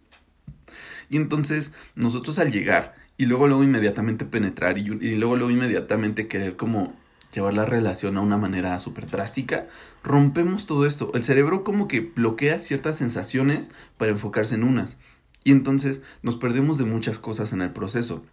Y 1.10 1.18
entonces 1.18 1.74
nosotros 1.96 2.40
al 2.40 2.54
llegar 2.54 2.96
y 3.18 3.26
luego 3.26 3.48
luego 3.48 3.64
inmediatamente 3.64 4.24
penetrar 4.24 4.78
y, 4.78 4.84
y 4.84 5.16
luego 5.16 5.36
luego 5.36 5.52
inmediatamente 5.52 6.30
querer 6.30 6.56
como 6.56 6.96
llevar 7.34 7.54
la 7.54 7.66
relación 7.66 8.18
a 8.18 8.22
una 8.22 8.38
manera 8.38 8.78
súper 8.80 9.10
drástica, 9.10 9.68
rompemos 10.04 10.66
todo 10.66 10.86
esto. 10.86 11.12
El 11.14 11.24
cerebro 11.24 11.64
como 11.64 11.88
que 11.88 12.02
bloquea 12.02 12.60
ciertas 12.60 12.98
sensaciones 12.98 13.72
para 13.98 14.12
enfocarse 14.12 14.56
en 14.56 14.64
unas. 14.64 14.98
Y 15.44 15.52
entonces 15.52 16.02
nos 16.22 16.36
perdemos 16.36 16.78
de 16.78 16.86
muchas 16.86 17.20
cosas 17.20 17.54
en 17.54 17.62
el 17.62 17.72
proceso. 17.72 18.24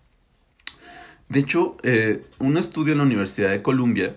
De 1.28 1.40
hecho, 1.40 1.76
eh, 1.82 2.26
un 2.38 2.56
estudio 2.56 2.92
en 2.92 2.98
la 2.98 3.04
Universidad 3.04 3.50
de 3.50 3.62
Columbia 3.62 4.16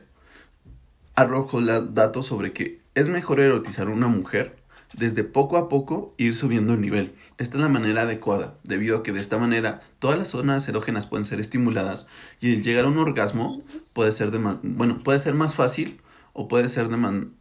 arrojó 1.16 1.62
datos 1.62 2.26
sobre 2.26 2.54
que 2.54 2.82
es 2.96 3.08
mejor 3.08 3.40
erotizar 3.40 3.88
a 3.88 3.92
una 3.92 4.08
mujer 4.08 4.61
desde 4.94 5.24
poco 5.24 5.58
a 5.58 5.70
poco 5.70 6.14
ir 6.18 6.36
subiendo 6.36 6.74
el 6.74 6.82
nivel. 6.82 7.16
Esta 7.38 7.58
es 7.58 7.62
la 7.62 7.70
manera 7.70 8.04
adecuada, 8.04 8.58
debido 8.64 8.98
a 8.98 9.04
que 9.04 9.12
de 9.12 9.20
esta 9.20 9.38
manera 9.38 9.82
todas 10.00 10.18
las 10.18 10.30
zonas 10.30 10.68
erógenas 10.68 11.06
pueden 11.06 11.26
ser 11.26 11.40
estimuladas 11.40 12.08
y 12.40 12.54
el 12.54 12.64
llegar 12.64 12.86
a 12.86 12.90
un 12.90 12.98
orgasmo 12.98 13.64
puede 13.94 14.12
ser, 14.12 14.32
bueno, 14.32 15.04
puede 15.04 15.20
ser 15.20 15.34
más 15.34 15.56
fácil 15.56 16.02
o 16.34 16.48
puede 16.48 16.70
ser 16.70 16.90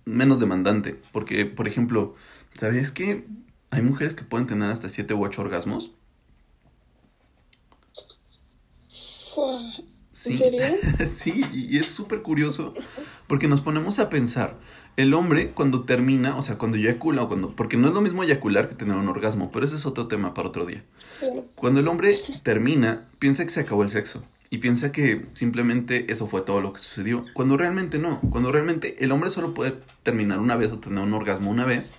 menos 0.05 0.41
demandante. 0.41 1.01
Porque, 1.13 1.47
por 1.47 1.69
ejemplo, 1.69 2.15
¿sabías 2.55 2.93
que 2.93 3.27
hay 3.71 3.83
mujeres 3.83 4.15
que 4.15 4.25
pueden 4.25 4.47
tener 4.47 4.69
hasta 4.69 4.89
7 4.89 5.15
u 5.15 5.25
8 5.25 5.43
orgasmos? 5.43 5.93
¿En 10.27 10.37
serio? 10.37 10.63
sí, 11.07 11.45
y 11.53 11.79
es 11.79 11.87
súper 11.87 12.23
curioso 12.23 12.75
porque 13.27 13.49
nos 13.49 13.63
ponemos 13.63 13.99
a 14.01 14.09
pensar, 14.09 14.59
el 14.97 15.15
hombre 15.15 15.51
cuando 15.51 15.83
termina, 15.83 16.37
o 16.37 16.43
sea, 16.43 16.59
cuando 16.59 16.77
eyacula 16.77 17.23
o 17.23 17.29
cuando, 17.29 17.55
porque 17.55 17.77
no 17.77 17.89
es 17.89 17.95
lo 17.95 18.01
mismo 18.01 18.23
eyacular 18.23 18.69
que 18.69 18.75
tener 18.75 18.97
un 18.97 19.09
orgasmo, 19.09 19.51
pero 19.51 19.65
ese 19.65 19.77
es 19.77 19.87
otro 19.87 20.09
tema 20.09 20.35
para 20.35 20.49
otro 20.49 20.67
día. 20.67 20.85
Cuando 21.55 21.81
el 21.81 21.89
hombre 21.89 22.17
termina, 22.43 23.07
piensa 23.19 23.45
que 23.45 23.51
se 23.51 23.61
acabó 23.61 23.83
el 23.83 23.89
sexo 23.89 24.23
y 24.51 24.59
piensa 24.59 24.93
que 24.93 25.27
simplemente 25.35 26.11
eso 26.13 26.27
fue 26.27 26.43
todo 26.43 26.61
lo 26.61 26.73
que 26.73 26.81
sucedió, 26.81 27.25
cuando 27.35 27.57
realmente 27.57 27.99
no, 27.99 28.21
cuando 28.31 28.53
realmente 28.53 29.03
el 29.03 29.13
hombre 29.13 29.31
solo 29.31 29.55
puede 29.55 29.75
terminar 30.03 30.39
una 30.39 30.57
vez 30.57 30.73
o 30.73 30.79
tener 30.79 31.03
un 31.03 31.15
orgasmo 31.15 31.51
una 31.51 31.65
vez, 31.65 31.95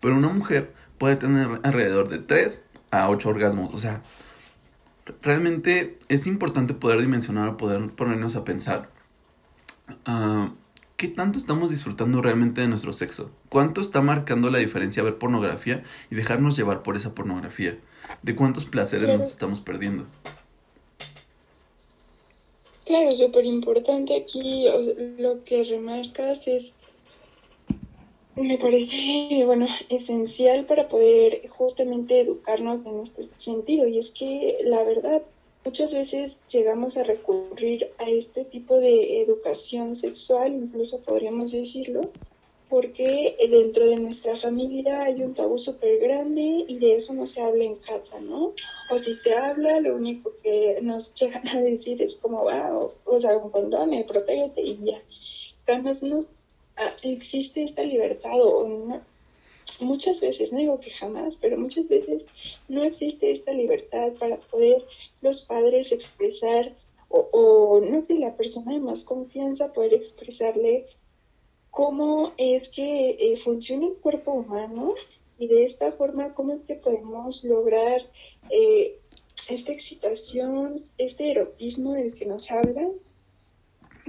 pero 0.00 0.16
una 0.16 0.28
mujer 0.28 0.74
puede 0.98 1.16
tener 1.16 1.60
alrededor 1.62 2.08
de 2.08 2.18
3 2.18 2.62
a 2.90 3.08
8 3.08 3.28
orgasmos, 3.28 3.72
o 3.72 3.78
sea, 3.78 4.02
realmente 5.22 5.98
es 6.08 6.26
importante 6.26 6.74
poder 6.74 7.00
dimensionar 7.00 7.48
o 7.48 7.56
poder 7.56 7.90
ponernos 7.90 8.36
a 8.36 8.44
pensar. 8.44 8.90
Uh, 10.06 10.50
¿qué 10.96 11.08
tanto 11.08 11.38
estamos 11.38 11.70
disfrutando 11.70 12.22
realmente 12.22 12.60
de 12.60 12.68
nuestro 12.68 12.92
sexo? 12.92 13.30
¿Cuánto 13.48 13.80
está 13.80 14.00
marcando 14.00 14.50
la 14.50 14.58
diferencia 14.58 15.02
ver 15.02 15.18
pornografía 15.18 15.82
y 16.10 16.14
dejarnos 16.14 16.56
llevar 16.56 16.82
por 16.82 16.96
esa 16.96 17.14
pornografía? 17.14 17.78
¿De 18.22 18.36
cuántos 18.36 18.64
placeres 18.64 19.08
nos 19.08 19.30
estamos 19.30 19.60
perdiendo? 19.60 20.06
Claro, 22.84 23.12
súper 23.12 23.46
importante 23.46 24.14
aquí 24.14 24.66
lo 25.18 25.42
que 25.44 25.64
remarcas 25.64 26.48
es, 26.48 26.78
me 28.36 28.58
parece, 28.58 29.42
bueno, 29.46 29.66
esencial 29.88 30.66
para 30.66 30.88
poder 30.88 31.48
justamente 31.48 32.20
educarnos 32.20 32.84
en 32.84 33.00
este 33.00 33.22
sentido. 33.36 33.86
Y 33.88 33.98
es 33.98 34.10
que 34.10 34.58
la 34.64 34.82
verdad, 34.82 35.22
Muchas 35.64 35.94
veces 35.94 36.40
llegamos 36.48 36.98
a 36.98 37.04
recurrir 37.04 37.90
a 37.98 38.10
este 38.10 38.44
tipo 38.44 38.78
de 38.78 39.22
educación 39.22 39.94
sexual, 39.94 40.52
incluso 40.52 40.98
podríamos 40.98 41.52
decirlo, 41.52 42.10
porque 42.68 43.34
dentro 43.50 43.86
de 43.86 43.96
nuestra 43.96 44.36
familia 44.36 45.04
hay 45.04 45.22
un 45.22 45.32
tabú 45.32 45.58
súper 45.58 45.98
grande 46.00 46.64
y 46.68 46.78
de 46.78 46.96
eso 46.96 47.14
no 47.14 47.24
se 47.24 47.40
habla 47.40 47.64
en 47.64 47.76
casa, 47.76 48.20
¿no? 48.20 48.52
O 48.90 48.98
si 48.98 49.14
se 49.14 49.34
habla, 49.34 49.80
lo 49.80 49.96
único 49.96 50.32
que 50.42 50.80
nos 50.82 51.14
llegan 51.20 51.48
a 51.48 51.60
decir 51.62 52.02
es 52.02 52.16
como, 52.16 52.48
ah, 52.50 52.90
o, 53.06 53.20
sea, 53.20 53.36
un 53.38 53.50
condón, 53.50 53.90
protégete 54.06 54.60
y 54.60 54.78
ya. 54.84 55.02
Jamás 55.66 56.02
nos 56.02 56.34
ah, 56.76 56.94
existe 57.04 57.62
esta 57.62 57.82
libertad 57.82 58.38
o 58.38 58.68
no, 58.68 59.00
muchas 59.80 60.20
veces, 60.20 60.52
no 60.52 60.58
digo 60.58 60.80
que 60.80 60.90
jamás, 60.90 61.38
pero 61.40 61.58
muchas 61.58 61.88
veces 61.88 62.22
no 62.68 62.84
existe 62.84 63.30
esta 63.30 63.52
libertad 63.52 64.12
para 64.18 64.36
poder 64.36 64.84
los 65.22 65.44
padres 65.44 65.92
expresar 65.92 66.74
o, 67.08 67.80
no 67.80 68.04
sé, 68.04 68.18
la 68.18 68.34
persona 68.34 68.72
de 68.72 68.80
más 68.80 69.04
confianza 69.04 69.72
poder 69.72 69.94
expresarle 69.94 70.86
cómo 71.70 72.32
es 72.38 72.68
que 72.70 73.10
eh, 73.10 73.36
funciona 73.36 73.86
el 73.86 73.94
cuerpo 73.94 74.32
humano 74.32 74.94
y 75.38 75.46
de 75.46 75.62
esta 75.62 75.92
forma 75.92 76.34
cómo 76.34 76.52
es 76.52 76.64
que 76.64 76.74
podemos 76.74 77.44
lograr 77.44 78.00
eh, 78.50 78.94
esta 79.48 79.72
excitación, 79.72 80.74
este 80.98 81.30
erotismo 81.30 81.92
del 81.92 82.14
que 82.14 82.26
nos 82.26 82.50
hablan, 82.50 82.92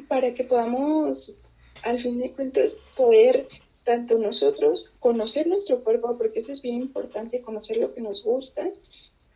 para 0.07 0.33
que 0.33 0.43
podamos, 0.43 1.39
al 1.83 1.99
fin 1.99 2.19
de 2.19 2.31
cuentas, 2.31 2.75
poder 2.95 3.47
tanto 3.85 4.17
nosotros 4.17 4.91
conocer 4.99 5.47
nuestro 5.47 5.83
cuerpo, 5.83 6.17
porque 6.17 6.39
eso 6.39 6.51
es 6.51 6.61
bien 6.61 6.81
importante, 6.81 7.41
conocer 7.41 7.77
lo 7.77 7.93
que 7.93 8.01
nos 8.01 8.23
gusta, 8.23 8.69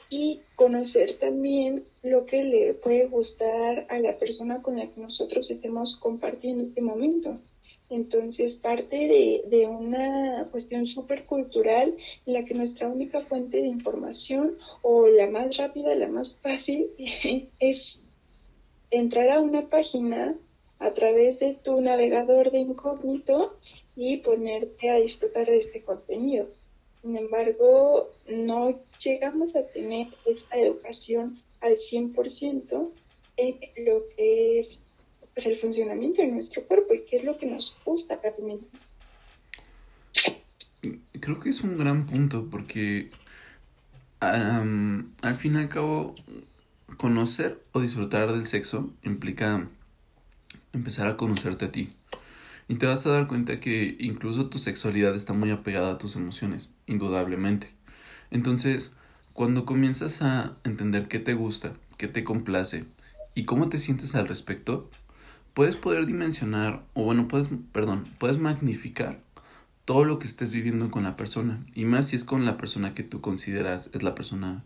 y 0.10 0.42
conocer 0.56 1.18
también 1.20 1.84
lo 2.02 2.26
que 2.26 2.44
le 2.44 2.74
puede 2.74 3.06
gustar 3.06 3.86
a 3.90 4.00
la 4.00 4.18
persona 4.18 4.62
con 4.62 4.78
la 4.78 4.88
que 4.88 5.00
nosotros 5.00 5.50
estemos 5.52 5.96
compartiendo 5.98 6.64
este 6.64 6.82
momento. 6.82 7.38
Entonces, 7.92 8.58
parte 8.58 8.96
de, 8.96 9.44
de 9.48 9.68
una 9.68 10.48
cuestión 10.52 10.86
súper 10.86 11.26
cultural 11.26 11.96
en 12.26 12.34
la 12.34 12.46
que 12.46 12.54
nuestra 12.54 12.88
única 12.88 13.22
fuente 13.22 13.58
de 13.58 13.68
información 13.68 14.58
o 14.82 15.08
la 15.08 15.28
más 15.28 15.58
rápida, 15.58 15.94
la 15.96 16.08
más 16.08 16.38
fácil, 16.38 16.88
es 17.60 18.04
entrar 18.92 19.30
a 19.30 19.40
una 19.40 19.70
página 19.70 20.36
a 20.80 20.92
través 20.94 21.40
de 21.40 21.56
tu 21.56 21.82
navegador 21.82 22.52
de 22.52 22.60
incógnito 22.60 23.58
y 23.96 24.18
ponerte 24.18 24.90
a 24.90 24.96
disfrutar 24.96 25.46
de 25.46 25.58
este 25.58 25.84
contenido. 25.84 26.48
Sin 27.02 27.18
embargo, 27.18 28.10
no 28.28 28.80
llegamos 29.04 29.56
a 29.56 29.66
tener 29.68 30.08
esta 30.26 30.58
educación 30.58 31.40
al 31.62 31.78
100% 31.78 32.90
en 33.38 33.60
lo 33.86 34.04
que 34.16 34.58
es 34.58 34.86
el 35.36 35.60
funcionamiento 35.60 36.22
de 36.22 36.30
nuestro 36.30 36.64
cuerpo 36.64 36.94
y 36.94 37.02
qué 37.02 37.18
es 37.18 37.24
lo 37.24 37.38
que 37.38 37.46
nos 37.46 37.78
gusta 37.86 38.20
realmente. 38.22 38.66
Creo 41.20 41.40
que 41.40 41.50
es 41.50 41.62
un 41.62 41.78
gran 41.78 42.06
punto 42.06 42.48
porque 42.50 43.12
al 44.20 45.36
fin 45.38 45.56
y 45.56 45.58
al 45.58 45.70
cabo 45.70 46.16
conocer 46.98 47.62
o 47.72 47.80
disfrutar 47.80 48.32
del 48.34 48.46
sexo 48.46 48.94
implica 49.04 49.70
empezar 50.74 51.08
a 51.08 51.18
conocerte 51.18 51.66
a 51.66 51.72
ti. 51.72 51.90
Y 52.68 52.76
te 52.76 52.86
vas 52.86 53.06
a 53.06 53.10
dar 53.10 53.28
cuenta 53.28 53.60
que 53.60 53.98
incluso 54.00 54.48
tu 54.48 54.60
sexualidad 54.60 55.16
está 55.16 55.34
muy 55.34 55.50
apegada 55.50 55.92
a 55.92 55.98
tus 55.98 56.16
emociones, 56.16 56.70
indudablemente. 56.86 57.72
Entonces, 58.32 58.92
cuando 59.34 59.66
comienzas 59.66 60.22
a 60.22 60.56
entender 60.64 61.08
qué 61.08 61.20
te 61.20 61.34
gusta, 61.34 61.74
qué 61.98 62.08
te 62.08 62.24
complace 62.24 62.86
y 63.34 63.46
cómo 63.46 63.70
te 63.70 63.80
sientes 63.80 64.14
al 64.14 64.28
respecto, 64.28 64.90
puedes 65.54 65.76
poder 65.76 66.06
dimensionar, 66.06 66.84
o 66.94 67.04
bueno, 67.04 67.28
puedes, 67.28 67.48
perdón, 67.72 68.08
puedes 68.20 68.38
magnificar 68.38 69.20
todo 69.86 70.06
lo 70.06 70.20
que 70.20 70.28
estés 70.28 70.52
viviendo 70.52 70.92
con 70.92 71.04
la 71.04 71.18
persona. 71.18 71.60
Y 71.74 71.86
más 71.86 72.10
si 72.10 72.16
es 72.16 72.24
con 72.24 72.46
la 72.46 72.58
persona 72.58 72.94
que 72.94 73.04
tú 73.04 73.22
consideras 73.22 73.90
es 73.92 74.04
la 74.04 74.14
persona, 74.14 74.64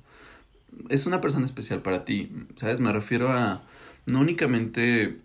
es 0.89 1.05
una 1.07 1.21
persona 1.21 1.45
especial 1.45 1.81
para 1.81 2.03
ti, 2.03 2.29
¿sabes? 2.57 2.81
Me 2.81 2.91
refiero 2.91 3.31
a 3.31 3.63
no 4.05 4.19
únicamente 4.19 5.21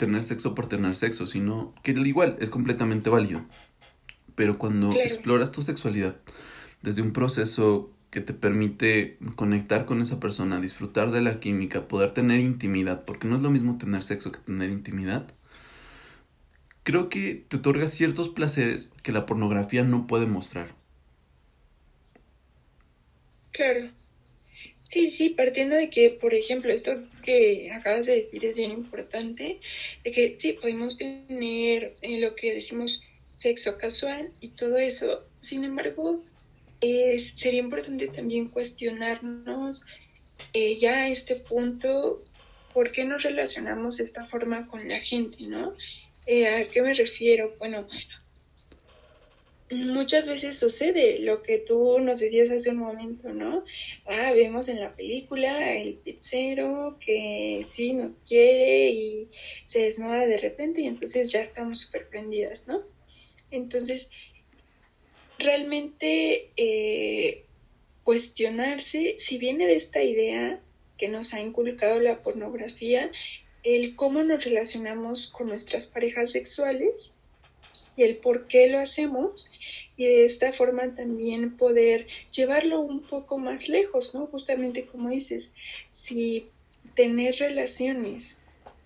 tener 0.00 0.22
sexo 0.22 0.54
por 0.54 0.66
tener 0.66 0.96
sexo, 0.96 1.26
sino 1.26 1.74
que 1.82 1.92
igual 1.92 2.36
es 2.40 2.48
completamente 2.48 3.10
válido. 3.10 3.44
Pero 4.34 4.56
cuando 4.56 4.90
exploras 4.92 5.52
tu 5.52 5.60
sexualidad 5.60 6.16
desde 6.80 7.02
un 7.02 7.12
proceso 7.12 7.92
que 8.10 8.22
te 8.22 8.32
permite 8.32 9.18
conectar 9.36 9.84
con 9.84 10.00
esa 10.00 10.18
persona, 10.18 10.58
disfrutar 10.58 11.10
de 11.10 11.20
la 11.20 11.38
química, 11.38 11.86
poder 11.86 12.12
tener 12.12 12.40
intimidad, 12.40 13.04
porque 13.04 13.28
no 13.28 13.36
es 13.36 13.42
lo 13.42 13.50
mismo 13.50 13.76
tener 13.76 14.02
sexo 14.02 14.32
que 14.32 14.38
tener 14.38 14.70
intimidad, 14.70 15.34
creo 16.82 17.10
que 17.10 17.44
te 17.46 17.58
otorga 17.58 17.86
ciertos 17.86 18.30
placeres 18.30 18.88
que 19.02 19.12
la 19.12 19.26
pornografía 19.26 19.84
no 19.84 20.06
puede 20.06 20.26
mostrar. 20.26 20.74
Claro. 23.52 23.90
Sí, 24.90 25.06
sí, 25.06 25.30
partiendo 25.30 25.76
de 25.76 25.88
que, 25.88 26.10
por 26.10 26.34
ejemplo, 26.34 26.72
esto 26.72 27.00
que 27.22 27.70
acabas 27.70 28.06
de 28.06 28.16
decir 28.16 28.44
es 28.44 28.58
bien 28.58 28.72
importante, 28.72 29.60
de 30.02 30.10
que 30.10 30.34
sí, 30.36 30.54
podemos 30.54 30.98
tener 30.98 31.94
en 32.02 32.12
eh, 32.14 32.18
lo 32.18 32.34
que 32.34 32.54
decimos 32.54 33.04
sexo 33.36 33.78
casual 33.78 34.32
y 34.40 34.48
todo 34.48 34.78
eso. 34.78 35.24
Sin 35.40 35.62
embargo, 35.62 36.24
sería 36.80 37.60
importante 37.60 38.08
también 38.08 38.48
cuestionarnos 38.48 39.84
eh, 40.54 40.80
ya 40.80 41.02
a 41.02 41.08
este 41.08 41.36
punto 41.36 42.24
por 42.74 42.90
qué 42.90 43.04
nos 43.04 43.22
relacionamos 43.22 43.98
de 43.98 44.04
esta 44.04 44.26
forma 44.26 44.66
con 44.66 44.88
la 44.88 44.98
gente, 44.98 45.46
¿no? 45.46 45.72
Eh, 46.26 46.48
¿A 46.48 46.68
qué 46.68 46.82
me 46.82 46.94
refiero? 46.94 47.54
Bueno, 47.60 47.86
muchas 49.70 50.28
veces 50.28 50.58
sucede 50.58 51.20
lo 51.20 51.42
que 51.42 51.58
tú 51.58 51.98
nos 52.00 52.20
decías 52.20 52.50
hace 52.50 52.70
un 52.70 52.78
momento, 52.78 53.32
¿no? 53.32 53.64
Ah, 54.04 54.32
vemos 54.32 54.68
en 54.68 54.80
la 54.80 54.94
película 54.94 55.74
el 55.74 55.94
pizzero 55.94 56.98
que 57.04 57.62
sí 57.68 57.92
nos 57.92 58.18
quiere 58.18 58.88
y 58.90 59.28
se 59.66 59.82
desnuda 59.82 60.26
de 60.26 60.38
repente 60.38 60.82
y 60.82 60.86
entonces 60.86 61.30
ya 61.30 61.40
estamos 61.40 61.80
súper 61.80 62.08
prendidas, 62.08 62.66
¿no? 62.66 62.82
Entonces, 63.50 64.10
realmente 65.38 66.50
eh, 66.56 67.44
cuestionarse 68.02 69.14
si 69.18 69.38
viene 69.38 69.66
de 69.66 69.76
esta 69.76 70.02
idea 70.02 70.60
que 70.98 71.08
nos 71.08 71.32
ha 71.32 71.40
inculcado 71.40 72.00
la 72.00 72.22
pornografía, 72.22 73.10
el 73.62 73.94
cómo 73.94 74.22
nos 74.22 74.44
relacionamos 74.44 75.28
con 75.28 75.48
nuestras 75.48 75.86
parejas 75.86 76.32
sexuales 76.32 77.19
y 77.96 78.02
el 78.02 78.16
por 78.16 78.46
qué 78.46 78.68
lo 78.68 78.78
hacemos 78.78 79.50
y 79.96 80.06
de 80.06 80.24
esta 80.24 80.52
forma 80.52 80.94
también 80.94 81.56
poder 81.56 82.06
llevarlo 82.34 82.80
un 82.80 83.02
poco 83.02 83.38
más 83.38 83.68
lejos, 83.68 84.14
¿no? 84.14 84.26
Justamente 84.26 84.86
como 84.86 85.10
dices, 85.10 85.52
si 85.90 86.46
tener 86.94 87.36
relaciones 87.36 88.40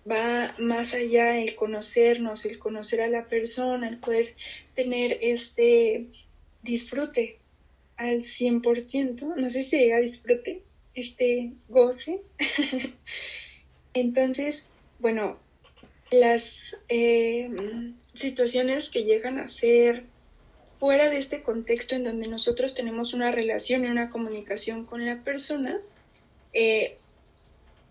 va 0.09 0.53
más 0.59 0.93
allá 0.93 1.39
el 1.39 1.55
conocernos, 1.55 2.45
el 2.45 2.59
conocer 2.59 3.01
a 3.01 3.07
la 3.07 3.25
persona, 3.25 3.87
el 3.87 3.97
poder 3.97 4.35
tener 4.75 5.17
este 5.21 6.07
disfrute 6.63 7.37
al 7.97 8.23
100%, 8.23 9.35
no 9.35 9.49
sé 9.49 9.63
si 9.63 9.77
llega 9.77 9.99
disfrute, 9.99 10.61
este 10.95 11.53
goce. 11.69 12.19
Entonces, 13.93 14.67
bueno, 14.99 15.37
las 16.11 16.77
eh, 16.89 17.49
situaciones 18.13 18.89
que 18.89 19.03
llegan 19.03 19.39
a 19.39 19.47
ser 19.47 20.03
fuera 20.75 21.09
de 21.09 21.17
este 21.17 21.41
contexto 21.41 21.95
en 21.95 22.03
donde 22.03 22.27
nosotros 22.27 22.75
tenemos 22.75 23.13
una 23.13 23.31
relación 23.31 23.85
y 23.85 23.87
una 23.87 24.09
comunicación 24.09 24.85
con 24.85 25.05
la 25.05 25.23
persona, 25.23 25.79
eh, 26.53 26.97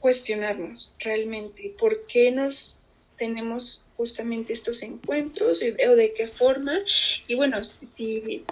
cuestionarnos 0.00 0.94
realmente 0.98 1.74
por 1.78 2.06
qué 2.06 2.30
nos 2.30 2.80
tenemos 3.16 3.86
justamente 3.96 4.52
estos 4.52 4.82
encuentros 4.82 5.62
o 5.62 5.96
de 5.96 6.12
qué 6.12 6.28
forma. 6.28 6.78
Y 7.26 7.34
bueno, 7.36 7.64
si, 7.64 8.44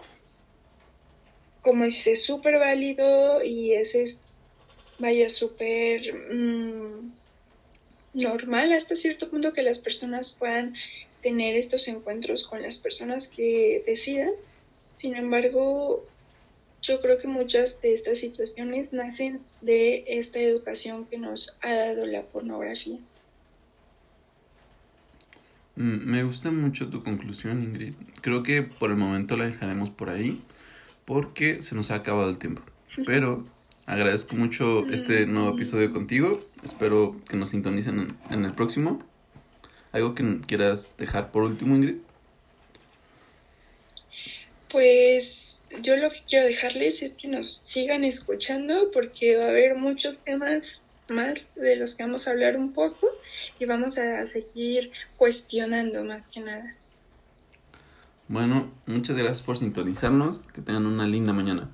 como 1.60 1.84
dice, 1.84 2.14
súper 2.14 2.58
válido 2.58 3.42
y 3.42 3.74
ese 3.74 4.04
es, 4.04 4.22
vaya, 4.98 5.28
súper 5.28 6.32
mm, 6.32 7.12
normal 8.14 8.72
hasta 8.72 8.96
cierto 8.96 9.30
punto 9.30 9.52
que 9.52 9.62
las 9.62 9.80
personas 9.80 10.36
puedan 10.38 10.74
tener 11.22 11.56
estos 11.56 11.88
encuentros 11.88 12.46
con 12.46 12.62
las 12.62 12.78
personas 12.78 13.32
que 13.34 13.82
decidan. 13.86 14.30
Sin 14.94 15.16
embargo, 15.16 16.04
yo 16.82 17.00
creo 17.00 17.18
que 17.18 17.28
muchas 17.28 17.80
de 17.80 17.94
estas 17.94 18.18
situaciones 18.18 18.92
nacen 18.92 19.40
de 19.60 20.04
esta 20.06 20.40
educación 20.40 21.06
que 21.06 21.18
nos 21.18 21.56
ha 21.62 21.72
dado 21.72 22.06
la 22.06 22.22
pornografía. 22.22 22.98
Mm, 25.76 26.10
me 26.10 26.24
gusta 26.24 26.50
mucho 26.50 26.90
tu 26.90 27.02
conclusión, 27.02 27.62
Ingrid. 27.62 27.94
Creo 28.20 28.42
que 28.42 28.62
por 28.62 28.90
el 28.90 28.96
momento 28.96 29.36
la 29.36 29.46
dejaremos 29.46 29.90
por 29.90 30.10
ahí 30.10 30.42
porque 31.04 31.62
se 31.62 31.74
nos 31.74 31.90
ha 31.90 31.96
acabado 31.96 32.28
el 32.28 32.38
tiempo. 32.38 32.62
Pero 33.06 33.46
agradezco 33.86 34.36
mucho 34.36 34.86
este 34.86 35.26
nuevo 35.26 35.54
episodio 35.54 35.92
contigo. 35.92 36.40
Espero 36.62 37.16
que 37.28 37.36
nos 37.36 37.50
sintonicen 37.50 38.16
en 38.30 38.44
el 38.44 38.52
próximo. 38.52 39.02
¿Algo 39.92 40.14
que 40.14 40.40
quieras 40.46 40.90
dejar 40.98 41.30
por 41.30 41.42
último, 41.42 41.74
Ingrid? 41.74 41.96
Pues 44.70 45.64
yo 45.82 45.96
lo 45.96 46.10
que 46.10 46.20
quiero 46.26 46.46
dejarles 46.46 47.02
es 47.02 47.12
que 47.12 47.28
nos 47.28 47.46
sigan 47.46 48.04
escuchando 48.04 48.90
porque 48.90 49.36
va 49.36 49.44
a 49.44 49.48
haber 49.48 49.76
muchos 49.76 50.24
temas 50.24 50.80
más 51.08 51.54
de 51.54 51.76
los 51.76 51.94
que 51.94 52.04
vamos 52.04 52.26
a 52.26 52.30
hablar 52.30 52.56
un 52.56 52.72
poco 52.72 53.08
y 53.58 53.66
vamos 53.66 53.98
a 53.98 54.24
seguir 54.24 54.90
cuestionando 55.18 56.04
más 56.04 56.28
que 56.28 56.40
nada. 56.40 56.74
Bueno, 58.28 58.72
muchas 58.86 59.16
gracias 59.16 59.42
por 59.42 59.58
sintonizarnos. 59.58 60.40
Que 60.54 60.62
tengan 60.62 60.86
una 60.86 61.06
linda 61.06 61.34
mañana. 61.34 61.70